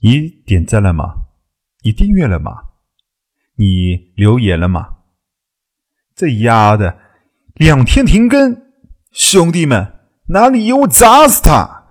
[0.00, 1.12] 你点赞了吗？
[1.82, 2.52] 你订阅了吗？
[3.56, 4.98] 你留言了吗？
[6.14, 6.98] 这丫的，
[7.54, 8.62] 两天停更，
[9.10, 9.94] 兄弟们，
[10.28, 11.88] 拿理由砸死他！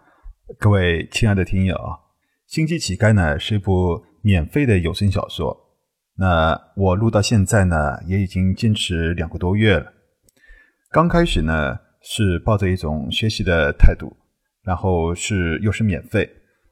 [0.58, 1.76] 各位亲爱的听友，
[2.46, 5.76] 《星际乞丐》呢是一部免费的有声小说。
[6.16, 9.92] 那我录到现在呢，也已经坚持两个多月了。
[10.92, 14.16] 刚开始呢是抱着一种学习的态度，
[14.64, 16.30] 然后是又是免费，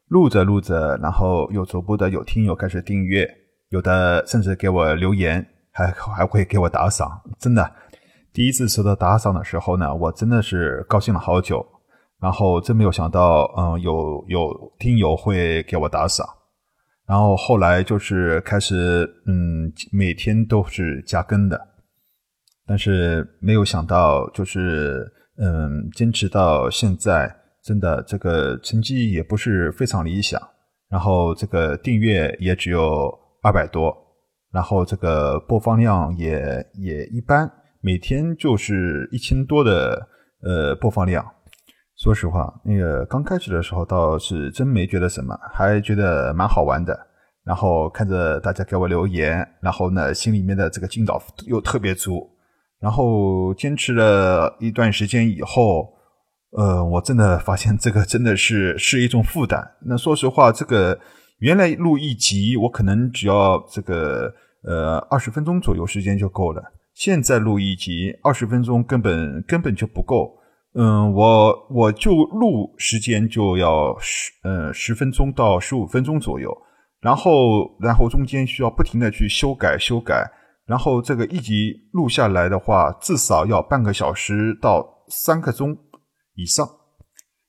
[0.08, 3.28] 录着录着，然后又逐步的有听友开始订阅，
[3.70, 7.20] 有的甚至给我留言，还还会给我打赏。
[7.38, 7.70] 真的，
[8.32, 11.64] 第一次收到打赏的时候呢，我真的是高兴了好久。
[12.18, 16.26] 然后真没有想到，嗯，有有听友会给我打赏。
[17.06, 21.60] 然后后来就是开始，嗯，每天都是加更的，
[22.66, 27.36] 但是没有想到，就是嗯，坚持到现在，
[27.66, 30.40] 真的这个成绩也不是非常理想。
[30.88, 33.92] 然后这个订阅也只有二百多，
[34.52, 37.50] 然后这个播放量也也一般，
[37.80, 40.08] 每天就是一千多的
[40.42, 41.26] 呃播放量。
[41.96, 46.96] 说实话，那个刚开始的时候倒是真没觉得什么，还觉得蛮好玩的。
[47.44, 52.30] 然后看着大家给我留言，然后呢，心里面的这个劲道又特别足。
[52.78, 55.95] 然后坚持了一段时间以后，
[56.50, 59.62] 呃，我真的发现这个真的是是一种负担。
[59.84, 60.98] 那说实话，这个
[61.38, 64.32] 原来录一集我可能只要这个
[64.62, 66.62] 呃二十分钟左右时间就够了，
[66.94, 70.32] 现在录一集二十分钟根本根本就不够。
[70.78, 76.54] 嗯，我我就录时间就要十呃十分钟到十五分钟左右，
[77.00, 80.30] 然后然后中间需要不停的去修改修改，
[80.66, 85.74] 然后这个一集录下来的话，至少要半个小时到三个钟
[86.36, 86.68] 以上，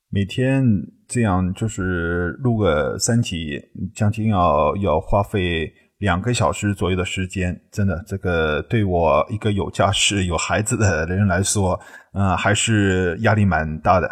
[0.10, 0.66] 每天
[1.08, 3.62] 这样就是录个三集，
[3.94, 5.72] 将近要要花费。
[6.00, 11.80] 两个小时左右的时间，真的，这个对我一个有家室、有孩子的人来说，
[12.14, 14.08] 嗯，还是压力蛮大的。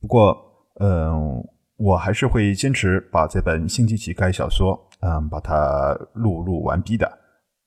[0.00, 0.34] 不过，
[0.80, 7.06] 嗯，我还是会坚持把这本《星际乞丐》小说，嗯，把它录入完毕的。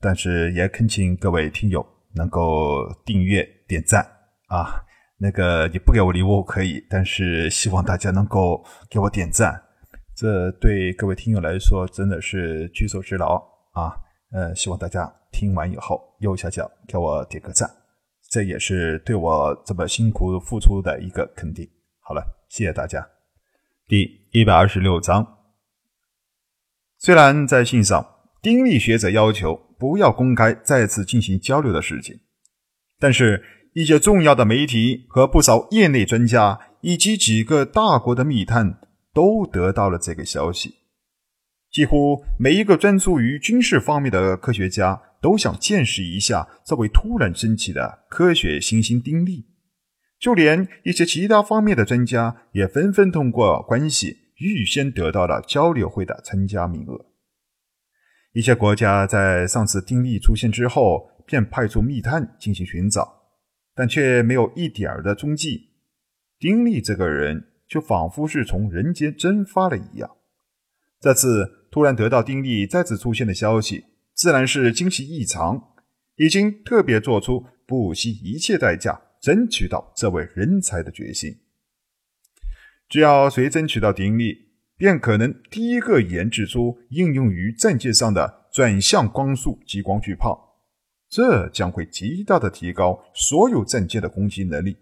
[0.01, 1.85] 但是，也恳请各位听友
[2.15, 4.01] 能够订阅、点赞
[4.47, 4.81] 啊。
[5.19, 9.63] 那个你不给我礼物可以，但是希望大家能够给我点赞。
[10.15, 13.35] 这对各位听友来说真的是举手之劳
[13.73, 13.95] 啊！
[14.31, 17.69] 呃，希望大家听完以后右下角给我点个赞，
[18.29, 21.67] 这也是对我这么辛苦付出的一个肯定。
[21.99, 23.07] 好了，谢谢大家。
[23.87, 25.25] 第一百二十六章，
[26.97, 28.05] 虽然在信上
[28.41, 32.19] 丁力学者要求不要公开再次进行交流的事情，
[32.99, 33.43] 但是
[33.77, 38.79] 一些重要的媒体和不少业内专家以及几个大国的密探。
[39.13, 40.75] 都得到了这个消息，
[41.71, 49.47] 几乎每一个专注于军事方面的科学家都想见识一下这位突然升起的科学新星丁力，
[50.19, 57.07] 就连一些其他方面的专家也纷纷通过关系预先得到了交流会的参加名额。
[58.33, 63.16] 一些国家在上次丁力出现之后，便派出密探进行寻找，
[63.77, 65.69] 但却没有一点儿的踪迹。
[66.37, 67.53] 丁力这个人。
[67.67, 70.09] 就仿佛是从人间蒸发了一样。
[71.01, 75.73] 这次突然得到丁力再次出现的消息，自然是惊喜异常，
[76.15, 81.41] 已经特别做出不惜一切代价争取到这位人才的决心。
[82.87, 90.46] 只要谁争取到丁力，便可能第一个研制出应用于战舰上的转向光速激光巨炮，
[91.17, 94.77] 这将会极大的提高所有战舰的攻击能力。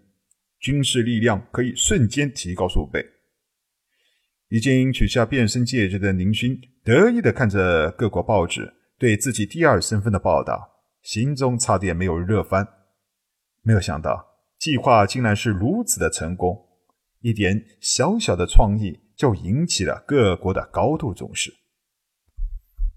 [0.60, 3.02] 军事力量可以瞬间提高数倍。
[4.50, 12.68] 已经取下变身戒指的宁勋得意的看着各国报纸对自己第二身份的报道，心中差点没有热翻。
[13.62, 14.22] 没有想到
[14.58, 16.68] 计划竟然是如此的成功，
[17.22, 21.54] 一点小小的创意就引起了各国的高度重视。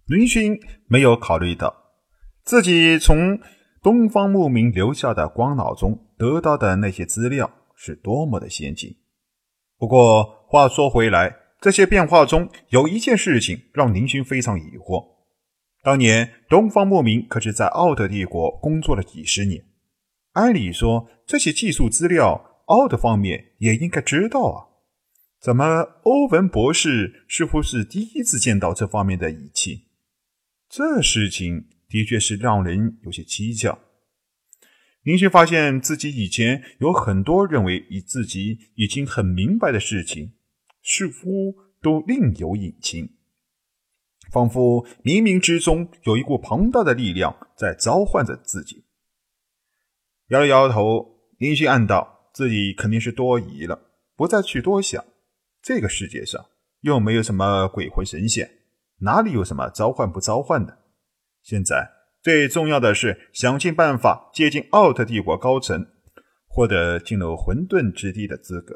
[0.09, 1.88] 宁勋没有考虑到
[2.49, 3.39] 自己从
[3.79, 6.07] 东方牧民留下的光脑中。
[6.17, 8.97] 得到的那些资料是多么的先进。
[9.77, 15.05] 不过话说回来，这些变化中有一件事情让宁勋非常疑惑：
[15.83, 19.63] 当年东方牧民可是在奥特帝国工作了几十年，
[20.31, 24.57] 按理说这些技术资料，奥特方面也应该知道啊。
[25.39, 29.85] 怎么欧文博士似乎是第一次见到这方面的仪器？
[30.67, 33.77] 这事情的确是让人有些蹊跷。
[35.01, 40.33] 林旭发现自己以前有很多认为以自己已经很明白的事情，
[40.83, 43.09] 似乎都另有隐情，
[44.29, 48.83] 仿佛冥冥之中有一股庞大的力量在召唤着自己。
[50.27, 55.03] 摇了摇头，林勋暗道自己肯定是多疑了，不再去多想。
[55.61, 56.45] 这个世界上
[56.81, 58.59] 又没有什么鬼魂神仙，
[58.99, 60.77] 哪里有什么召唤不召唤的？
[61.41, 61.89] 现在
[62.21, 65.87] 最重要的是想尽办法接近奥特帝国高层，
[66.47, 68.75] 获得进入混沌之地的资格。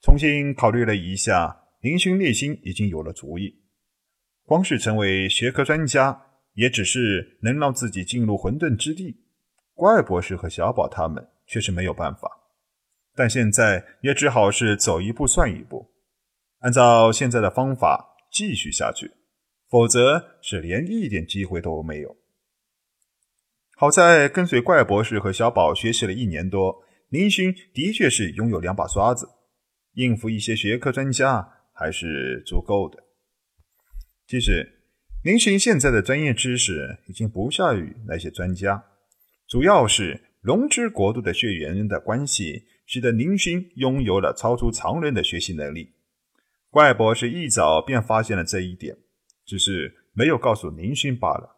[0.00, 3.62] 重新考虑了一下，林勋内心已经有了主意。
[4.44, 9.24] 光是成为学科专家，也只是能让自己进入混沌之地。
[9.74, 12.30] 怪博士和小宝他们却是没有办法。
[13.14, 15.90] 但现在也只好是走一步算一步，
[16.60, 19.10] 按照现在的方法继续下去，
[19.68, 22.16] 否则是连一点机会都没有。
[23.76, 29.28] 好在跟随怪博士和小宝学习了一年多，林勋的确是拥有两把刷子，
[29.94, 33.04] 应付一些学科专家还是足够的。
[34.26, 34.80] 其实，
[35.22, 38.84] 林勋现在的专业知识已经不下于那些专家，
[39.46, 45.94] 主要是龙之国度的血缘的关系，使得林勋拥有了超出常人的学习能力。
[46.68, 48.98] 怪博士一早便发现了这一点，
[49.48, 51.56] 只是没有告诉林勋罢了。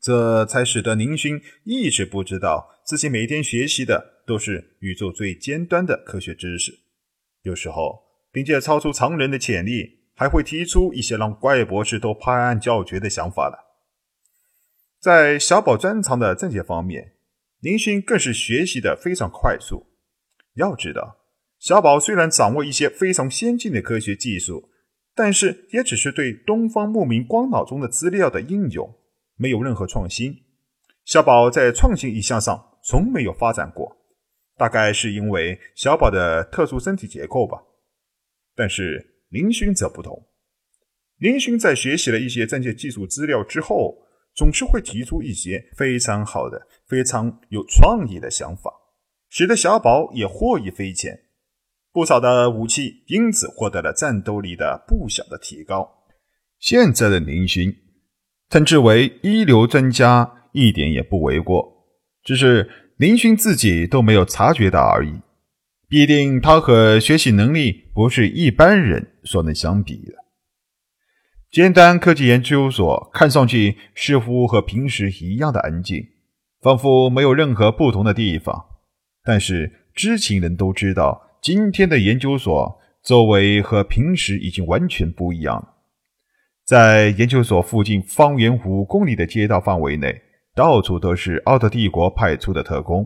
[0.00, 6.80] 这才使得林勋一直不知道自己每天学习的都是宇宙最尖端的科学知识，
[7.42, 8.02] 有时候
[8.32, 10.00] 凭借超出常人的潜力。
[10.14, 13.80] 还会提出一些让怪博士都拍案叫绝的想法了。
[15.00, 17.14] 在小宝专长的这些方面，
[17.60, 19.86] 林勋更是学习的非常快速。
[20.54, 21.16] 要知道，
[21.58, 24.70] 小宝虽然掌握一些非常先进的科学技术，
[25.14, 28.94] 但是也只是对东方牧民光脑中的资料的应用，
[29.36, 30.34] 没有任何创新。
[31.04, 33.96] 小宝在创新一项上从没有发展过，
[34.56, 37.62] 大概是因为小宝的特殊身体结构吧。
[38.54, 39.10] 但是。
[39.32, 40.26] 林勋则不同，
[41.16, 43.96] 林勋在学习了一些战界技术资料之后，
[44.34, 48.70] 总是会提出一些非常好的、非常有创意的想法，
[49.30, 51.18] 使得小宝也获益匪浅。
[51.92, 56.04] 不少的武器因此获得了战斗力的不小的提高。
[56.58, 57.74] 现在的林勋
[58.48, 61.86] 称之为一流专家，一点也不为过，
[62.24, 65.20] 只是林勋自己都没有察觉到而已。
[65.88, 70.12] 必定他和学习能力不是一般人所能相比的。
[71.50, 76.02] 尖端科技研究所看上去似乎和平时一样的安静，
[76.62, 78.64] 仿佛没有任何不同的地方。
[79.22, 85.74] 但是知情人都知道，今天的研究所周围和平时已经完全不一样了。
[86.64, 90.22] 在研究所附近方圆五公里的街道范围内，
[90.54, 93.04] 到处都是奥特帝国派出的特工。